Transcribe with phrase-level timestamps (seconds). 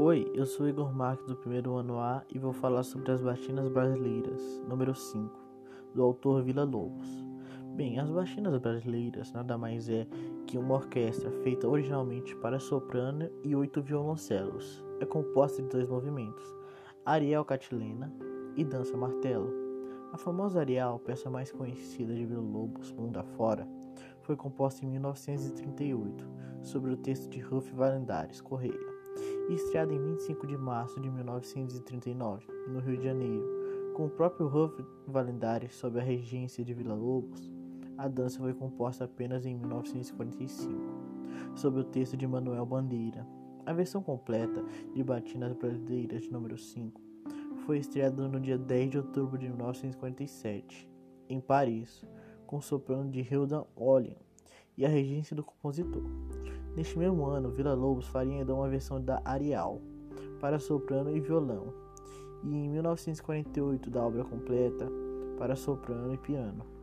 [0.00, 3.68] Oi, eu sou Igor Marques do primeiro ano A e vou falar sobre as batinas
[3.68, 5.36] brasileiras, número 5,
[5.92, 7.26] do autor Vila Lobos.
[7.74, 10.06] Bem, as batinas brasileiras nada mais é
[10.46, 14.84] que uma orquestra feita originalmente para soprano e oito violoncelos.
[15.00, 16.46] É composta de dois movimentos,
[17.04, 18.14] Ariel Catilena
[18.54, 19.52] e Dança Martelo.
[20.12, 23.66] A famosa Ariel, peça mais conhecida de Vila Lobos mundo afora,
[24.22, 26.24] foi composta em 1938,
[26.62, 28.97] sobre o texto de Ruff Valendares Correia
[29.54, 34.84] estreada em 25 de março de 1939, no Rio de Janeiro, com o próprio Ruff
[35.06, 37.52] Valendares sob a regência de Vila Lobos.
[37.96, 40.80] A dança foi composta apenas em 1945,
[41.54, 43.26] sob o texto de Manuel Bandeira.
[43.64, 47.00] A versão completa de Batinas Brasileiras número 5
[47.66, 50.88] foi estreada no dia 10 de outubro de 1947,
[51.28, 52.04] em Paris,
[52.46, 54.27] com o soprano de Hilda Olin
[54.78, 56.04] e a regência do compositor.
[56.76, 59.82] Neste mesmo ano, Vila Lobos faria ainda uma versão da Arial
[60.40, 61.74] para soprano e violão,
[62.44, 64.88] e em 1948 da obra completa
[65.36, 66.77] para soprano e piano.